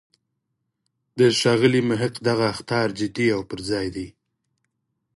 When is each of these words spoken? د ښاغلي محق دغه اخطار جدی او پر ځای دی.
د 1.17 1.19
ښاغلي 1.39 1.81
محق 1.89 2.13
دغه 2.27 2.45
اخطار 2.53 2.87
جدی 2.99 3.27
او 3.35 3.41
پر 3.49 3.59
ځای 3.69 3.87
دی. 3.95 4.07